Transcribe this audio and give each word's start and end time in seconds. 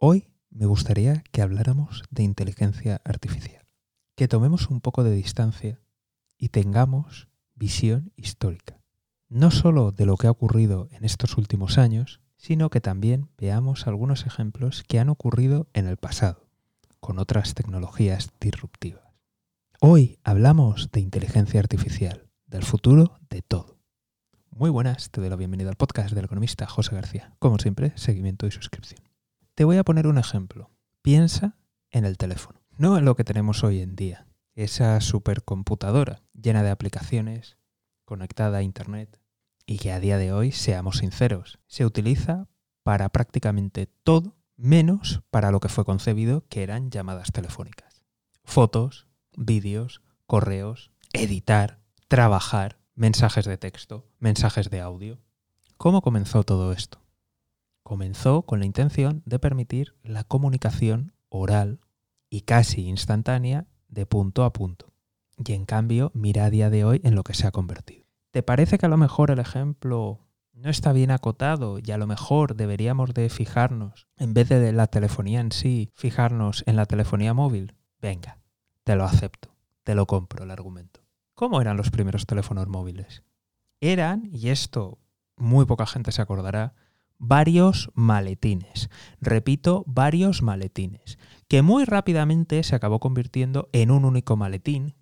Hoy 0.00 0.28
me 0.50 0.66
gustaría 0.66 1.24
que 1.32 1.42
habláramos 1.42 2.04
de 2.12 2.22
inteligencia 2.22 3.00
artificial, 3.04 3.66
que 4.14 4.28
tomemos 4.28 4.70
un 4.70 4.80
poco 4.80 5.02
de 5.02 5.10
distancia 5.10 5.80
y 6.38 6.50
tengamos 6.50 7.26
visión 7.56 8.12
histórica, 8.14 8.80
no 9.28 9.50
solo 9.50 9.90
de 9.90 10.06
lo 10.06 10.16
que 10.16 10.28
ha 10.28 10.30
ocurrido 10.30 10.86
en 10.92 11.04
estos 11.04 11.36
últimos 11.36 11.78
años, 11.78 12.20
sino 12.36 12.70
que 12.70 12.80
también 12.80 13.28
veamos 13.36 13.88
algunos 13.88 14.24
ejemplos 14.24 14.84
que 14.86 15.00
han 15.00 15.08
ocurrido 15.08 15.66
en 15.72 15.88
el 15.88 15.96
pasado, 15.96 16.46
con 17.00 17.18
otras 17.18 17.54
tecnologías 17.54 18.30
disruptivas. 18.40 19.02
Hoy 19.80 20.20
hablamos 20.22 20.92
de 20.92 21.00
inteligencia 21.00 21.58
artificial, 21.58 22.28
del 22.46 22.62
futuro 22.62 23.18
de 23.30 23.42
todo. 23.42 23.80
Muy 24.50 24.70
buenas, 24.70 25.10
te 25.10 25.20
doy 25.20 25.28
la 25.28 25.34
bienvenida 25.34 25.70
al 25.70 25.76
podcast 25.76 26.14
del 26.14 26.26
economista 26.26 26.68
José 26.68 26.94
García. 26.94 27.34
Como 27.40 27.58
siempre, 27.58 27.92
seguimiento 27.96 28.46
y 28.46 28.52
suscripción. 28.52 29.07
Te 29.58 29.64
voy 29.64 29.76
a 29.76 29.82
poner 29.82 30.06
un 30.06 30.18
ejemplo. 30.18 30.70
Piensa 31.02 31.56
en 31.90 32.04
el 32.04 32.16
teléfono, 32.16 32.60
no 32.76 32.96
en 32.96 33.04
lo 33.04 33.16
que 33.16 33.24
tenemos 33.24 33.64
hoy 33.64 33.80
en 33.80 33.96
día. 33.96 34.28
Esa 34.54 35.00
supercomputadora 35.00 36.22
llena 36.32 36.62
de 36.62 36.70
aplicaciones, 36.70 37.56
conectada 38.04 38.58
a 38.58 38.62
Internet, 38.62 39.20
y 39.66 39.78
que 39.78 39.90
a 39.90 39.98
día 39.98 40.16
de 40.16 40.32
hoy, 40.32 40.52
seamos 40.52 40.98
sinceros, 40.98 41.58
se 41.66 41.84
utiliza 41.84 42.46
para 42.84 43.08
prácticamente 43.08 43.88
todo 44.04 44.36
menos 44.54 45.22
para 45.28 45.50
lo 45.50 45.58
que 45.58 45.68
fue 45.68 45.84
concebido, 45.84 46.46
que 46.48 46.62
eran 46.62 46.92
llamadas 46.92 47.32
telefónicas. 47.32 48.04
Fotos, 48.44 49.08
vídeos, 49.36 50.02
correos, 50.28 50.92
editar, 51.12 51.80
trabajar, 52.06 52.78
mensajes 52.94 53.44
de 53.44 53.58
texto, 53.58 54.06
mensajes 54.20 54.70
de 54.70 54.80
audio. 54.80 55.18
¿Cómo 55.78 56.00
comenzó 56.00 56.44
todo 56.44 56.70
esto? 56.72 57.07
Comenzó 57.88 58.42
con 58.42 58.58
la 58.58 58.66
intención 58.66 59.22
de 59.24 59.38
permitir 59.38 59.94
la 60.02 60.22
comunicación 60.22 61.14
oral 61.30 61.80
y 62.28 62.42
casi 62.42 62.86
instantánea 62.86 63.66
de 63.88 64.04
punto 64.04 64.44
a 64.44 64.52
punto. 64.52 64.92
Y 65.38 65.54
en 65.54 65.64
cambio, 65.64 66.10
mira 66.12 66.44
a 66.44 66.50
día 66.50 66.68
de 66.68 66.84
hoy 66.84 67.00
en 67.02 67.14
lo 67.14 67.22
que 67.22 67.32
se 67.32 67.46
ha 67.46 67.50
convertido. 67.50 68.04
¿Te 68.30 68.42
parece 68.42 68.76
que 68.76 68.84
a 68.84 68.90
lo 68.90 68.98
mejor 68.98 69.30
el 69.30 69.38
ejemplo 69.38 70.20
no 70.52 70.68
está 70.68 70.92
bien 70.92 71.10
acotado 71.10 71.78
y 71.78 71.90
a 71.90 71.96
lo 71.96 72.06
mejor 72.06 72.56
deberíamos 72.56 73.14
de 73.14 73.30
fijarnos, 73.30 74.06
en 74.18 74.34
vez 74.34 74.50
de 74.50 74.70
la 74.74 74.88
telefonía 74.88 75.40
en 75.40 75.50
sí, 75.50 75.90
fijarnos 75.94 76.64
en 76.66 76.76
la 76.76 76.84
telefonía 76.84 77.32
móvil? 77.32 77.74
Venga, 78.02 78.38
te 78.84 78.96
lo 78.96 79.04
acepto, 79.04 79.56
te 79.84 79.94
lo 79.94 80.04
compro 80.04 80.44
el 80.44 80.50
argumento. 80.50 81.00
¿Cómo 81.32 81.62
eran 81.62 81.78
los 81.78 81.90
primeros 81.90 82.26
teléfonos 82.26 82.68
móviles? 82.68 83.22
Eran, 83.80 84.28
y 84.30 84.50
esto 84.50 84.98
muy 85.38 85.64
poca 85.64 85.86
gente 85.86 86.12
se 86.12 86.20
acordará, 86.20 86.74
varios 87.18 87.90
maletines. 87.94 88.88
Repito, 89.20 89.84
varios 89.86 90.42
maletines, 90.42 91.18
que 91.48 91.62
muy 91.62 91.84
rápidamente 91.84 92.62
se 92.62 92.74
acabó 92.74 93.00
convirtiendo 93.00 93.68
en 93.72 93.90
un 93.90 94.04
único 94.04 94.36
maletín, 94.36 94.94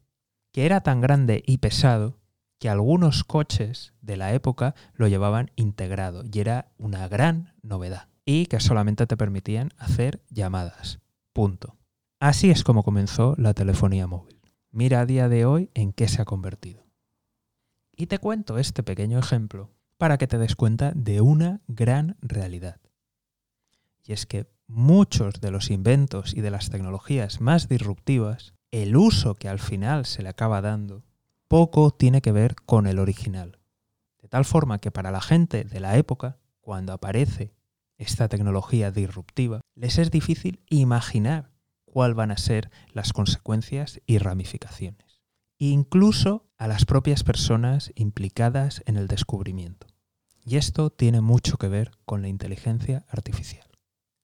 que 0.53 0.67
era 0.67 0.81
tan 0.81 1.01
grande 1.01 1.43
y 1.47 1.59
pesado 1.59 2.19
que 2.59 2.69
algunos 2.69 3.25
coches 3.25 3.93
de 4.01 4.17
la 4.17 4.33
época 4.33 4.75
lo 4.95 5.09
llevaban 5.09 5.51
integrado 5.57 6.23
y 6.31 6.41
era 6.41 6.73
una 6.79 7.07
gran 7.09 7.55
novedad 7.63 8.09
y 8.25 8.47
que 8.47 8.61
solamente 8.61 9.07
te 9.07 9.17
permitían 9.17 9.71
hacer 9.77 10.23
llamadas. 10.31 11.01
Punto. 11.33 11.77
Así 12.19 12.51
es 12.51 12.65
como 12.65 12.83
comenzó 12.83 13.35
la 13.37 13.53
telefonía 13.53 14.07
móvil. 14.07 14.41
Mira 14.71 15.01
a 15.01 15.07
día 15.07 15.29
de 15.29 15.45
hoy 15.45 15.71
en 15.75 15.93
qué 15.93 16.09
se 16.09 16.23
ha 16.23 16.25
convertido. 16.25 16.87
Y 17.95 18.07
te 18.07 18.19
cuento 18.19 18.59
este 18.59 18.83
pequeño 18.83 19.19
ejemplo 19.19 19.76
para 19.99 20.19
que 20.19 20.27
te 20.27 20.39
des 20.39 20.57
cuenta 20.57 20.93
de 20.95 21.21
una 21.21 21.61
gran 21.69 22.17
realidad. 22.21 22.81
Y 24.05 24.13
es 24.13 24.27
que 24.27 24.47
muchos 24.67 25.41
de 25.41 25.51
los 25.51 25.71
inventos 25.71 26.35
y 26.35 26.41
de 26.41 26.51
las 26.51 26.71
tecnologías 26.71 27.41
más 27.41 27.69
disruptivas, 27.69 28.55
el 28.71 28.97
uso 28.97 29.35
que 29.35 29.49
al 29.49 29.59
final 29.59 30.07
se 30.07 30.23
le 30.23 30.29
acaba 30.29 30.61
dando, 30.61 31.05
poco 31.49 31.91
tiene 31.93 32.21
que 32.21 32.33
ver 32.33 32.57
con 32.57 32.87
el 32.87 32.99
original. 32.99 33.59
De 34.21 34.29
tal 34.29 34.45
forma 34.45 34.79
que 34.79 34.91
para 34.91 35.11
la 35.11 35.21
gente 35.21 35.65
de 35.65 35.81
la 35.81 35.97
época, 35.97 36.39
cuando 36.61 36.93
aparece 36.93 37.55
esta 37.97 38.29
tecnología 38.29 38.91
disruptiva, 38.91 39.61
les 39.75 39.99
es 39.99 40.11
difícil 40.11 40.61
imaginar 40.69 41.51
cuál 41.85 42.15
van 42.15 42.31
a 42.31 42.37
ser 42.37 42.71
las 42.93 43.13
consecuencias 43.13 44.01
y 44.07 44.19
ramificaciones. 44.19 45.06
Incluso 45.59 46.47
a 46.59 46.69
las 46.69 46.85
propias 46.85 47.25
personas 47.25 47.93
implicadas 47.95 48.83
en 48.87 48.97
el 48.97 49.09
descubrimiento. 49.09 49.87
Y 50.45 50.57
esto 50.57 50.91
tiene 50.91 51.21
mucho 51.21 51.57
que 51.57 51.69
ver 51.69 51.91
con 52.05 52.23
la 52.23 52.29
inteligencia 52.29 53.05
artificial. 53.09 53.67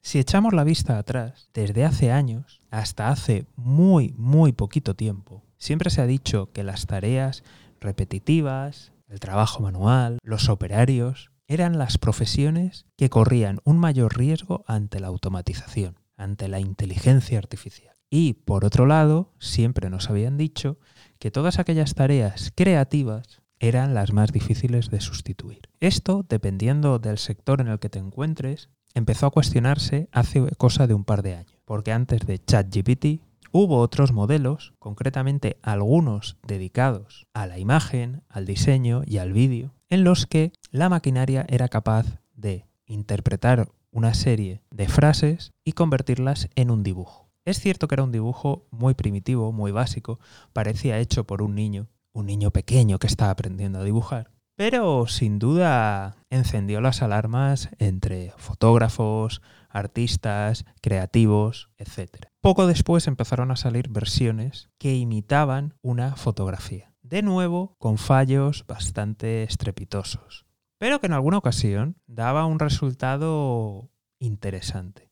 Si 0.03 0.19
echamos 0.19 0.53
la 0.53 0.65
vista 0.65 0.99
atrás, 0.99 1.49
desde 1.55 1.85
hace 1.85 2.13
años 2.13 2.61
hasta 2.71 3.09
hace 3.09 3.47
muy, 3.57 4.15
muy 4.17 4.53
poquito 4.53 4.95
tiempo, 4.95 5.45
siempre 5.59 5.91
se 5.91 6.01
ha 6.01 6.07
dicho 6.07 6.51
que 6.53 6.65
las 6.65 6.87
tareas 6.87 7.45
repetitivas, 7.81 8.93
el 9.09 9.21
trabajo 9.21 9.63
manual, 9.63 10.19
los 10.23 10.49
operarios, 10.49 11.31
eran 11.47 11.79
las 11.79 11.99
profesiones 11.99 12.87
que 12.97 13.11
corrían 13.11 13.61
un 13.65 13.79
mayor 13.79 14.17
riesgo 14.17 14.65
ante 14.67 15.01
la 15.01 15.09
automatización 15.09 16.03
ante 16.17 16.49
la 16.49 16.61
inteligencia 16.61 17.39
artificial. 17.39 17.97
Y 18.15 18.35
por 18.35 18.67
otro 18.67 18.85
lado, 18.85 19.33
siempre 19.39 19.89
nos 19.89 20.11
habían 20.11 20.37
dicho 20.37 20.79
que 21.19 21.31
todas 21.31 21.59
aquellas 21.59 21.95
tareas 21.95 22.53
creativas 22.55 23.41
eran 23.59 23.95
las 23.95 24.13
más 24.13 24.33
difíciles 24.33 24.91
de 24.91 25.01
sustituir. 25.01 25.71
Esto, 25.81 26.23
dependiendo 26.29 26.99
del 26.99 27.17
sector 27.17 27.63
en 27.63 27.69
el 27.69 27.79
que 27.79 27.89
te 27.89 27.99
encuentres, 27.99 28.69
empezó 28.93 29.25
a 29.25 29.31
cuestionarse 29.31 30.11
hace 30.13 30.47
cosa 30.59 30.87
de 30.87 30.93
un 30.93 31.05
par 31.05 31.23
de 31.23 31.37
años, 31.37 31.57
porque 31.65 31.91
antes 31.91 32.27
de 32.27 32.39
ChatGPT 32.39 33.23
hubo 33.51 33.79
otros 33.79 34.13
modelos, 34.13 34.75
concretamente 34.79 35.57
algunos 35.63 36.37
dedicados 36.47 37.27
a 37.33 37.47
la 37.47 37.59
imagen, 37.59 38.25
al 38.29 38.45
diseño 38.45 39.05
y 39.07 39.17
al 39.19 39.33
vídeo, 39.33 39.73
en 39.89 40.05
los 40.05 40.27
que 40.27 40.53
la 40.71 40.91
maquinaria 40.91 41.47
era 41.49 41.69
capaz 41.69 42.21
de 42.35 42.67
interpretar 42.85 43.71
una 43.91 44.13
serie 44.13 44.61
de 44.71 44.87
frases 44.87 45.53
y 45.65 45.73
convertirlas 45.73 46.51
en 46.57 46.71
un 46.71 46.83
dibujo. 46.83 47.22
Es 47.45 47.61
cierto 47.61 47.89
que 47.89 47.95
era 47.95 48.05
un 48.05 48.13
dibujo 48.13 48.67
muy 48.71 48.95
primitivo, 48.95 49.53
muy 49.53 49.73
básico, 49.73 50.21
parecía 50.53 50.99
hecho 50.99 51.25
por 51.25 51.43
un 51.43 51.55
niño, 51.55 51.89
un 52.13 52.27
niño 52.27 52.51
pequeño 52.51 52.99
que 52.99 53.07
estaba 53.07 53.31
aprendiendo 53.31 53.81
a 53.81 53.85
dibujar, 53.85 54.31
pero 54.57 55.07
sin 55.07 55.39
duda 55.39 56.17
encendió 56.31 56.81
las 56.81 57.03
alarmas 57.03 57.69
entre 57.79 58.33
fotógrafos, 58.37 59.43
artistas, 59.69 60.65
creativos, 60.81 61.71
etc. 61.79 62.27
Poco 62.41 62.67
después 62.67 63.07
empezaron 63.07 63.51
a 63.51 63.57
salir 63.57 63.89
versiones 63.89 64.71
que 64.79 64.95
imitaban 64.95 65.75
una 65.83 66.17
fotografía, 66.17 66.95
de 67.03 67.23
nuevo 67.23 67.75
con 67.79 67.99
fallos 67.99 68.65
bastante 68.67 69.43
estrepitosos 69.43 70.47
pero 70.83 70.99
que 70.99 71.07
en 71.07 71.13
alguna 71.13 71.39
ocasión 71.39 71.95
daba 72.09 72.45
un 72.45 72.59
resultado 72.59 73.93
interesante. 74.19 75.12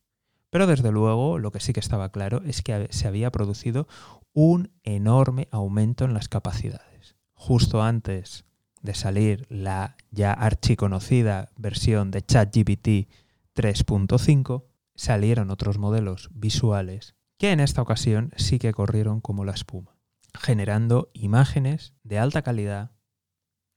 Pero 0.51 0.67
desde 0.67 0.91
luego 0.91 1.39
lo 1.39 1.53
que 1.53 1.61
sí 1.61 1.73
que 1.73 1.81
estaba 1.81 2.11
claro 2.11 2.43
es 2.45 2.63
que 2.63 2.89
se 2.91 3.09
había 3.09 3.31
producido 3.31 3.87
un 4.33 4.73
enorme 4.83 5.49
aumento 5.51 6.05
en 6.05 6.15
las 6.15 6.29
capacidades. 6.29 7.17
Justo 7.35 7.83
antes 7.83 8.45
de 8.83 8.95
salir 8.95 9.47
la 9.49 9.97
ya 10.11 10.33
archiconocida 10.33 11.51
versión 11.57 12.11
de 12.11 12.23
ChatGPT 12.23 13.09
3.5, 13.55 14.65
salieron 14.95 15.51
otros 15.51 15.79
modelos 15.79 16.31
visuales 16.33 17.15
que 17.39 17.53
en 17.53 17.61
esta 17.61 17.83
ocasión 17.83 18.33
sí 18.37 18.59
que 18.59 18.73
corrieron 18.73 19.21
como 19.21 19.45
la 19.45 19.53
espuma, 19.53 19.97
generando 20.35 21.11
imágenes 21.15 21.95
de 22.03 22.19
alta 22.19 22.43
calidad, 22.43 22.93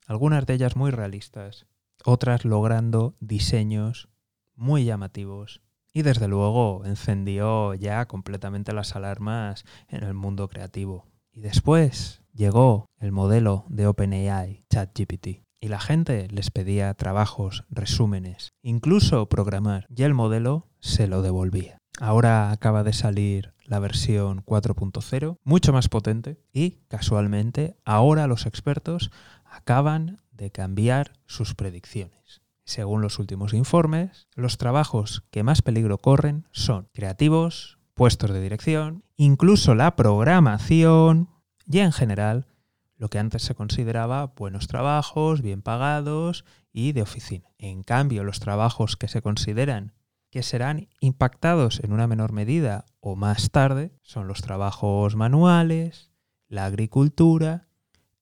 algunas 0.06 0.46
de 0.46 0.56
ellas 0.56 0.76
muy 0.76 0.92
realistas, 0.92 1.66
otras 2.04 2.44
logrando 2.44 3.16
diseños 3.20 4.10
muy 4.56 4.84
llamativos 4.84 5.63
y 5.94 6.02
desde 6.02 6.28
luego 6.28 6.84
encendió 6.86 7.74
ya 7.76 8.06
completamente 8.08 8.74
las 8.74 8.96
alarmas 8.96 9.64
en 9.88 10.04
el 10.04 10.14
mundo 10.14 10.50
creativo. 10.50 11.06
Y 11.32 11.42
después 11.42 12.22
llegó 12.34 12.88
el 13.00 13.12
modelo 13.12 13.66
de 13.70 13.88
OpenAI, 13.88 14.66
ChatGPT, 14.70 15.44
y 15.62 15.68
la 15.70 15.80
gente 15.80 16.28
les 16.30 16.52
pedía 16.52 16.94
trabajos, 16.94 17.64
resúmenes, 17.70 18.50
incluso 18.64 19.30
programar, 19.30 19.86
y 19.96 20.04
el 20.04 20.14
modelo 20.14 20.68
se 20.80 21.08
lo 21.08 21.22
devolvía. 21.22 21.78
Ahora 22.00 22.52
acaba 22.52 22.84
de 22.84 22.92
salir 22.92 23.54
la 23.64 23.80
versión 23.80 24.44
4.0, 24.44 25.38
mucho 25.44 25.72
más 25.72 25.88
potente, 25.90 26.42
y 26.52 26.72
casualmente 26.90 27.78
ahora 27.86 28.28
los 28.28 28.46
expertos 28.46 29.12
acaban 29.46 30.20
de 30.32 30.52
cambiar 30.52 31.14
sus 31.28 31.56
predicciones. 31.56 32.43
Según 32.66 33.02
los 33.02 33.20
últimos 33.20 33.54
informes, 33.54 34.28
los 34.36 34.58
trabajos 34.58 35.24
que 35.32 35.44
más 35.44 35.62
peligro 35.62 35.98
corren 35.98 36.48
son 36.52 36.90
creativos, 36.94 37.80
puestos 37.94 38.32
de 38.32 38.42
dirección, 38.42 39.04
incluso 39.18 39.76
la 39.76 39.96
programación 39.96 41.30
y 41.66 41.80
en 41.80 41.92
general 41.92 42.48
lo 42.96 43.10
que 43.10 43.20
antes 43.20 43.44
se 43.44 43.56
consideraba 43.56 44.28
buenos 44.28 44.68
trabajos, 44.68 45.42
bien 45.42 45.62
pagados 45.62 46.46
y 46.72 46.94
de 46.94 47.02
oficina. 47.02 47.50
En 47.58 47.84
cambio, 47.84 48.24
los 48.24 48.40
trabajos 48.40 48.96
que 48.96 49.08
se 49.08 49.22
consideran 49.22 49.94
que 50.30 50.42
serán 50.42 50.88
impactados 51.00 51.80
en 51.84 51.94
una 51.94 52.08
menor 52.08 52.32
medida 52.32 52.86
o 53.02 53.16
más 53.16 53.52
tarde 53.52 53.92
son 54.02 54.28
los 54.28 54.42
trabajos 54.42 55.16
manuales, 55.16 56.12
la 56.48 56.66
agricultura, 56.66 57.68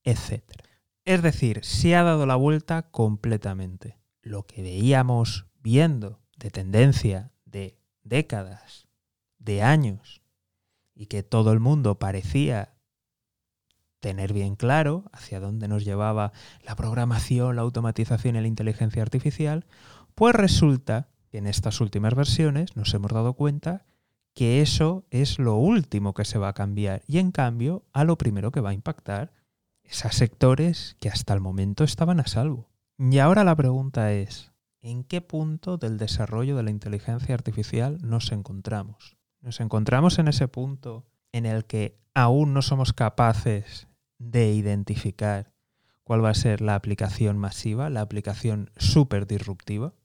etc. 0.04 0.44
Es 1.06 1.22
decir, 1.22 1.64
se 1.64 1.96
ha 1.96 2.04
dado 2.04 2.26
la 2.26 2.36
vuelta 2.36 2.90
completamente. 2.92 4.00
Lo 4.22 4.46
que 4.46 4.62
veíamos 4.62 5.48
viendo 5.62 6.20
de 6.38 6.52
tendencia 6.52 7.32
de 7.46 7.78
décadas, 8.04 8.88
de 9.40 9.62
años, 9.62 10.22
y 10.94 11.08
que 11.08 11.24
todo 11.24 11.52
el 11.52 11.60
mundo 11.60 12.00
parecía 12.00 12.76
tener 14.00 14.34
bien 14.34 14.56
claro 14.56 15.06
hacia 15.14 15.40
dónde 15.40 15.68
nos 15.68 15.86
llevaba 15.86 16.34
la 16.64 16.76
programación, 16.76 17.56
la 17.56 17.62
automatización 17.62 18.36
y 18.36 18.42
la 18.42 18.48
inteligencia 18.48 19.02
artificial, 19.02 19.66
pues 20.16 20.36
resulta 20.36 21.10
que 21.30 21.38
en 21.38 21.48
estas 21.48 21.80
últimas 21.80 22.16
versiones 22.16 22.76
nos 22.76 22.94
hemos 22.94 23.12
dado 23.12 23.34
cuenta 23.34 23.86
que 24.34 24.62
eso 24.62 25.06
es 25.10 25.40
lo 25.40 25.56
último 25.56 26.14
que 26.14 26.26
se 26.26 26.40
va 26.40 26.50
a 26.50 26.54
cambiar 26.54 27.04
y 27.08 27.20
en 27.20 27.32
cambio 27.32 27.84
a 27.94 28.04
lo 28.04 28.18
primero 28.18 28.52
que 28.52 28.62
va 28.62 28.72
a 28.72 28.74
impactar 28.74 29.32
es 29.84 30.06
a 30.06 30.12
sectores 30.12 30.96
que 31.00 31.10
hasta 31.10 31.34
el 31.34 31.42
momento 31.42 31.84
estaban 31.84 32.20
a 32.20 32.28
salvo. 32.28 32.71
Y 33.09 33.18
ahora 33.18 33.44
la 33.44 33.56
pregunta 33.56 34.13
es, 34.13 34.51
¿en 34.80 35.03
qué 35.03 35.21
punto 35.21 35.77
del 35.77 35.98
desarrollo 35.98 36.56
de 36.56 36.62
la 36.62 36.69
inteligencia 36.69 37.33
artificial 37.33 37.98
nos 38.03 38.31
encontramos? 38.31 39.18
Nos 39.39 39.59
encontramos 39.59 40.19
en 40.19 40.27
ese 40.27 40.48
punto 40.48 41.07
en 41.31 41.48
el 41.48 41.65
que 41.65 42.00
aún 42.13 42.53
no 42.53 42.62
somos 42.62 42.94
capaces 42.94 43.88
de 44.19 44.53
identificar 44.53 45.51
cuál 46.03 46.24
va 46.24 46.30
a 46.30 46.36
ser 46.36 46.62
la 46.62 46.75
aplicación 46.75 47.39
masiva, 47.39 47.89
la 47.89 48.01
aplicación 48.01 48.69
súper 48.77 49.25
disruptiva, 49.25 49.95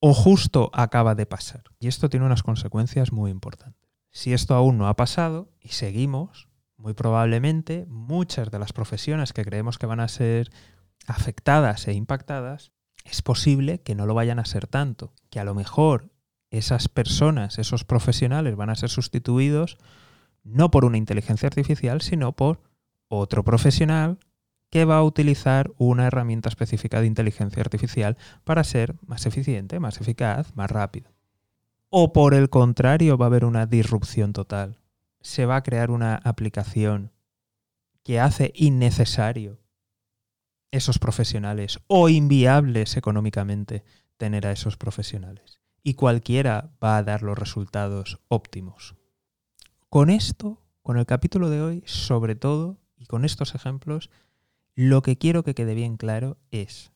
o 0.00 0.12
justo 0.12 0.70
acaba 0.72 1.14
de 1.14 1.26
pasar. 1.26 1.62
Y 1.78 1.86
esto 1.86 2.08
tiene 2.08 2.26
unas 2.26 2.42
consecuencias 2.42 3.12
muy 3.12 3.30
importantes. 3.30 3.92
Si 4.10 4.32
esto 4.32 4.56
aún 4.56 4.76
no 4.76 4.88
ha 4.88 4.96
pasado 4.96 5.52
y 5.60 5.68
seguimos, 5.68 6.48
muy 6.76 6.94
probablemente 6.94 7.86
muchas 7.88 8.50
de 8.50 8.58
las 8.58 8.72
profesiones 8.72 9.32
que 9.32 9.44
creemos 9.44 9.78
que 9.78 9.86
van 9.86 10.00
a 10.00 10.08
ser 10.08 10.50
afectadas 11.06 11.86
e 11.88 11.92
impactadas, 11.92 12.72
es 13.04 13.22
posible 13.22 13.80
que 13.80 13.94
no 13.94 14.06
lo 14.06 14.14
vayan 14.14 14.38
a 14.38 14.44
ser 14.44 14.66
tanto, 14.66 15.12
que 15.30 15.40
a 15.40 15.44
lo 15.44 15.54
mejor 15.54 16.10
esas 16.50 16.88
personas, 16.88 17.58
esos 17.58 17.84
profesionales 17.84 18.56
van 18.56 18.70
a 18.70 18.76
ser 18.76 18.90
sustituidos 18.90 19.78
no 20.42 20.70
por 20.70 20.84
una 20.84 20.98
inteligencia 20.98 21.46
artificial, 21.46 22.00
sino 22.00 22.32
por 22.32 22.60
otro 23.08 23.44
profesional 23.44 24.18
que 24.70 24.84
va 24.84 24.96
a 24.96 25.04
utilizar 25.04 25.72
una 25.78 26.06
herramienta 26.06 26.48
específica 26.48 27.00
de 27.00 27.06
inteligencia 27.06 27.60
artificial 27.60 28.16
para 28.44 28.64
ser 28.64 28.96
más 29.06 29.26
eficiente, 29.26 29.80
más 29.80 30.00
eficaz, 30.00 30.54
más 30.56 30.70
rápido. 30.70 31.12
O 31.90 32.12
por 32.12 32.34
el 32.34 32.50
contrario, 32.50 33.16
va 33.16 33.26
a 33.26 33.28
haber 33.28 33.44
una 33.44 33.66
disrupción 33.66 34.32
total. 34.32 34.80
Se 35.20 35.46
va 35.46 35.56
a 35.56 35.62
crear 35.62 35.90
una 35.90 36.16
aplicación 36.16 37.12
que 38.02 38.20
hace 38.20 38.52
innecesario 38.54 39.60
esos 40.74 40.98
profesionales 40.98 41.78
o 41.86 42.08
inviables 42.08 42.96
económicamente 42.96 43.84
tener 44.16 44.46
a 44.46 44.52
esos 44.52 44.76
profesionales. 44.76 45.60
Y 45.84 45.94
cualquiera 45.94 46.72
va 46.82 46.96
a 46.96 47.02
dar 47.04 47.22
los 47.22 47.38
resultados 47.38 48.20
óptimos. 48.28 48.96
Con 49.88 50.10
esto, 50.10 50.66
con 50.82 50.98
el 50.98 51.06
capítulo 51.06 51.48
de 51.48 51.62
hoy, 51.62 51.82
sobre 51.86 52.34
todo, 52.34 52.80
y 52.96 53.06
con 53.06 53.24
estos 53.24 53.54
ejemplos, 53.54 54.10
lo 54.74 55.02
que 55.02 55.16
quiero 55.16 55.44
que 55.44 55.54
quede 55.54 55.74
bien 55.74 55.96
claro 55.96 56.38
es, 56.50 56.90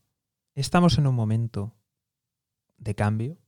estamos 0.56 0.98
en 0.98 1.06
un 1.06 1.14
momento 1.14 1.76
de 2.78 2.96
cambio, 2.96 3.38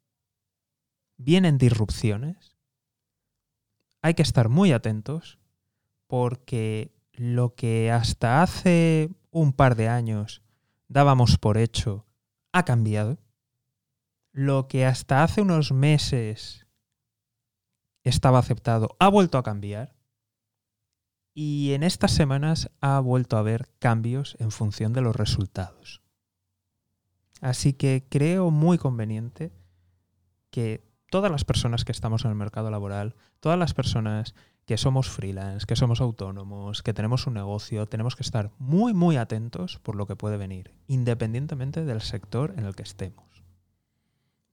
vienen 1.17 1.59
disrupciones, 1.59 2.57
hay 4.01 4.15
que 4.15 4.23
estar 4.23 4.49
muy 4.49 4.71
atentos 4.71 5.39
porque 6.07 6.95
lo 7.21 7.55
que 7.55 7.91
hasta 7.91 8.43
hace 8.43 9.11
un 9.31 9.53
par 9.53 9.77
de 9.77 9.89
años 9.89 10.41
dábamos 10.89 11.37
por 11.37 11.59
hecho 11.59 12.07
ha 12.51 12.65
cambiado. 12.65 13.19
Lo 14.33 14.69
que 14.69 14.87
hasta 14.87 15.23
hace 15.23 15.43
unos 15.43 15.71
meses 15.71 16.67
estaba 18.05 18.39
aceptado 18.39 18.97
ha 18.99 19.09
vuelto 19.09 19.37
a 19.37 19.43
cambiar. 19.43 19.95
Y 21.35 21.73
en 21.75 21.83
estas 21.83 22.13
semanas 22.13 22.71
ha 22.81 22.99
vuelto 23.01 23.37
a 23.37 23.41
haber 23.41 23.69
cambios 23.79 24.35
en 24.41 24.51
función 24.51 24.95
de 24.95 25.03
los 25.03 25.15
resultados. 25.15 26.01
Así 27.43 27.75
que 27.75 28.07
creo 28.09 28.51
muy 28.51 28.79
conveniente 28.79 29.53
que 30.51 30.83
todas 31.11 31.31
las 31.31 31.45
personas 31.45 31.85
que 31.85 31.93
estamos 31.93 32.25
en 32.25 32.31
el 32.31 32.37
mercado 32.37 32.71
laboral, 32.71 33.15
todas 33.41 33.59
las 33.59 33.75
personas 33.75 34.35
que 34.71 34.79
somos 34.79 35.11
freelance, 35.11 35.67
que 35.67 35.75
somos 35.75 36.01
autónomos, 36.01 36.85
que 36.85 36.95
tenemos 36.95 37.27
un 37.27 37.35
negocio, 37.35 37.87
tenemos 37.87 38.15
que 38.15 38.23
estar 38.23 38.53
muy, 38.61 38.95
muy 38.95 39.17
atentos 39.17 39.81
por 39.83 39.97
lo 39.97 40.07
que 40.07 40.15
puede 40.15 40.37
venir, 40.37 40.71
independientemente 40.87 41.85
del 41.85 42.01
sector 42.01 42.55
en 42.57 42.67
el 42.67 42.77
que 42.77 42.85
estemos. 42.85 43.43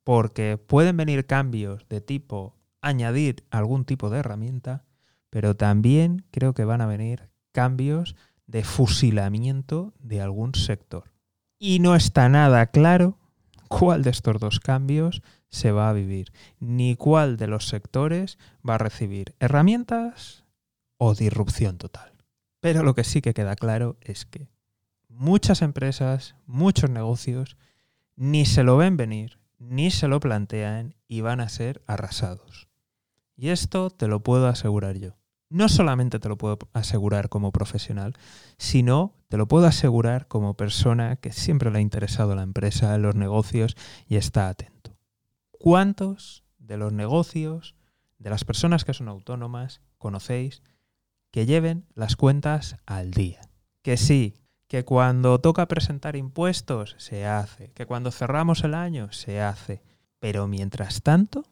Porque 0.04 0.58
pueden 0.58 0.98
venir 0.98 1.28
cambios 1.28 1.88
de 1.88 2.02
tipo 2.02 2.56
añadir 2.82 3.46
algún 3.52 3.86
tipo 3.86 4.10
de 4.10 4.18
herramienta, 4.18 4.86
pero 5.30 5.56
también 5.56 6.26
creo 6.32 6.56
que 6.56 6.66
van 6.66 6.82
a 6.82 6.88
venir 6.88 7.30
cambios 7.52 8.16
de 8.48 8.64
fusilamiento 8.64 9.94
de 10.00 10.22
algún 10.22 10.56
sector. 10.56 11.12
Y 11.60 11.78
no 11.78 11.94
está 11.94 12.28
nada 12.28 12.66
claro 12.72 13.20
cuál 13.68 14.02
de 14.02 14.10
estos 14.10 14.40
dos 14.40 14.60
cambios 14.60 15.22
se 15.50 15.72
va 15.72 15.90
a 15.90 15.94
vivir, 15.94 16.32
ni 16.60 16.96
cuál 16.96 17.38
de 17.38 17.48
los 17.48 17.68
sectores 17.68 18.38
va 18.68 18.76
a 18.76 18.80
recibir 18.80 19.36
herramientas 19.40 20.46
o 20.98 21.16
disrupción 21.16 21.78
total. 21.78 22.12
Pero 22.60 22.84
lo 22.84 22.96
que 22.96 23.04
sí 23.04 23.22
que 23.22 23.34
queda 23.34 23.56
claro 23.56 23.98
es 24.02 24.26
que 24.26 24.50
muchas 25.10 25.62
empresas, 25.62 26.36
muchos 26.46 26.90
negocios, 26.90 27.58
ni 28.16 28.46
se 28.46 28.64
lo 28.64 28.78
ven 28.78 28.98
venir, 28.98 29.40
ni 29.60 29.92
se 29.92 30.08
lo 30.08 30.20
plantean 30.20 30.96
y 31.08 31.22
van 31.22 31.40
a 31.40 31.50
ser 31.50 31.82
arrasados. 31.88 32.68
Y 33.36 33.50
esto 33.50 33.90
te 33.90 34.08
lo 34.08 34.22
puedo 34.24 34.48
asegurar 34.48 34.98
yo. 34.98 35.16
No 35.50 35.70
solamente 35.70 36.20
te 36.20 36.28
lo 36.28 36.38
puedo 36.38 36.58
asegurar 36.74 37.30
como 37.30 37.52
profesional, 37.52 38.14
sino 38.58 39.14
te 39.30 39.38
lo 39.38 39.48
puedo 39.48 39.66
asegurar 39.66 40.28
como 40.28 40.56
persona 40.56 41.16
que 41.16 41.32
siempre 41.32 41.72
le 41.72 41.78
ha 41.78 41.82
interesado 41.82 42.36
la 42.36 42.44
empresa, 42.44 42.98
los 42.98 43.16
negocios 43.16 43.78
y 44.08 44.18
está 44.18 44.50
atento. 44.50 44.77
¿Cuántos 45.60 46.44
de 46.60 46.78
los 46.78 46.94
negocios, 46.94 47.76
de 48.20 48.30
las 48.30 48.46
personas 48.46 48.86
que 48.86 48.94
son 48.94 49.08
autónomas, 49.08 49.82
conocéis 49.98 50.62
que 51.32 51.46
lleven 51.46 51.86
las 51.94 52.16
cuentas 52.16 52.78
al 52.86 53.12
día? 53.12 53.42
Que 53.82 53.98
sí, 53.98 54.36
que 54.68 54.86
cuando 54.86 55.40
toca 55.40 55.68
presentar 55.68 56.16
impuestos 56.16 56.96
se 57.00 57.26
hace, 57.26 57.72
que 57.72 57.86
cuando 57.86 58.12
cerramos 58.12 58.64
el 58.64 58.74
año 58.74 59.12
se 59.12 59.42
hace, 59.42 59.82
pero 60.20 60.48
mientras 60.48 61.02
tanto, 61.02 61.46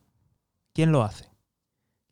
¿quién 0.73 0.91
lo 0.91 1.03
hace? 1.03 1.31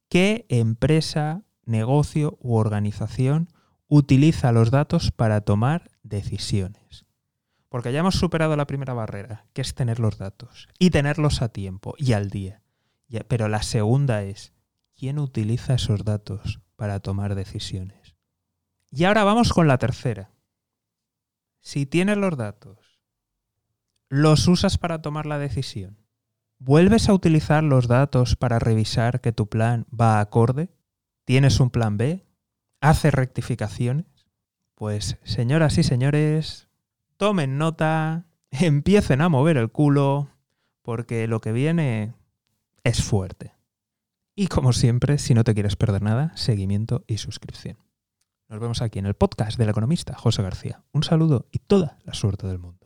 ¿Qué 0.10 0.46
empresa, 0.50 1.44
negocio 1.66 2.38
u 2.42 2.56
organización 2.56 3.50
utiliza 3.88 4.52
los 4.52 4.72
datos 4.72 5.12
para 5.12 5.42
tomar 5.42 5.92
decisiones? 6.04 7.06
Porque 7.74 7.92
ya 7.92 8.01
hemos 8.01 8.13
superado 8.13 8.56
la 8.56 8.68
primera 8.68 8.94
barrera, 8.94 9.48
que 9.51 9.62
es 9.62 9.74
tener 9.74 10.00
los 10.00 10.20
datos 10.20 10.70
y 10.77 10.92
tenerlos 10.92 11.42
a 11.42 11.50
tiempo 11.50 11.96
y 11.98 12.13
al 12.13 12.30
día. 12.30 12.62
Pero 13.27 13.48
la 13.48 13.63
segunda 13.63 14.22
es, 14.22 14.53
¿quién 14.96 15.18
utiliza 15.18 15.74
esos 15.74 16.06
datos 16.06 16.62
para 16.75 17.00
tomar 17.00 17.34
decisiones? 17.34 18.15
Y 18.92 19.06
ahora 19.06 19.24
vamos 19.24 19.53
con 19.53 19.68
la 19.68 19.80
tercera. 19.80 20.30
Si 21.62 21.88
tienes 21.88 22.18
los 22.18 22.38
datos, 22.38 22.77
¿los 24.08 24.48
usas 24.48 24.77
para 24.77 25.01
tomar 25.01 25.25
la 25.25 25.39
decisión? 25.39 25.98
¿Vuelves 26.60 27.10
a 27.10 27.15
utilizar 27.15 27.63
los 27.63 27.88
datos 27.88 28.36
para 28.36 28.60
revisar 28.60 29.20
que 29.20 29.32
tu 29.32 29.50
plan 29.50 29.88
va 29.92 30.20
acorde? 30.20 30.70
¿Tienes 31.25 31.60
un 31.60 31.72
plan 31.72 31.98
B? 31.98 32.24
¿Haces 32.82 33.15
rectificaciones? 33.15 34.06
Pues 34.75 35.18
señoras 35.24 35.80
y 35.80 35.84
señores, 35.84 36.70
tomen 37.17 37.58
nota, 37.58 38.25
empiecen 38.51 39.22
a 39.22 39.29
mover 39.29 39.58
el 39.58 39.72
culo, 39.72 40.29
porque 40.82 41.27
lo 41.27 41.41
que 41.41 41.51
viene 41.51 42.13
es 42.84 43.03
fuerte. 43.03 43.53
Y 44.36 44.48
como 44.48 44.74
siempre, 44.74 45.20
si 45.20 45.34
no 45.34 45.43
te 45.43 45.53
quieres 45.53 45.75
perder 45.75 46.01
nada, 46.01 46.32
seguimiento 46.36 47.03
y 47.08 47.17
suscripción. 47.17 47.77
Nos 48.50 48.60
vemos 48.60 48.82
aquí 48.82 49.00
en 49.00 49.05
el 49.05 49.13
podcast 49.13 49.58
del 49.58 49.70
economista 49.70 50.15
José 50.15 50.43
García. 50.43 50.84
Un 50.91 51.03
saludo 51.03 51.48
y 51.51 51.60
toda 51.60 51.98
la 52.03 52.13
suerte 52.13 52.48
del 52.48 52.60
mundo. 52.60 52.83